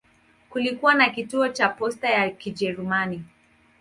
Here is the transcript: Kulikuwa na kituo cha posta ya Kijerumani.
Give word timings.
Kulikuwa 0.49 0.93
na 0.93 1.09
kituo 1.09 1.49
cha 1.49 1.69
posta 1.69 2.09
ya 2.09 2.29
Kijerumani. 2.29 3.23